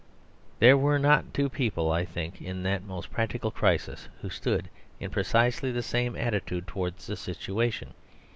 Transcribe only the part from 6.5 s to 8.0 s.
towards the situation.